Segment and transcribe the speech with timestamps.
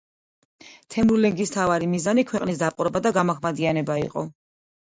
[0.95, 4.27] თემურლენგის მთავარი მიზანი ქვეყნის დაპყრობა და გამაჰმადიანება იყო.